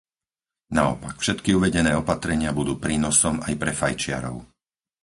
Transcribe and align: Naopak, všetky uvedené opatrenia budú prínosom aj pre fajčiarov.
Naopak, 0.77 1.15
všetky 1.23 1.49
uvedené 1.59 1.91
opatrenia 2.03 2.49
budú 2.59 2.73
prínosom 2.85 3.35
aj 3.47 3.53
pre 3.61 3.69
fajčiarov. 3.81 4.37